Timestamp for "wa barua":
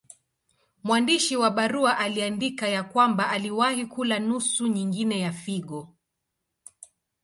1.37-1.97